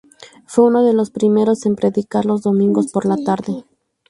[0.47, 3.65] Fue uno de los primeros en predicar los domingos por la tarde.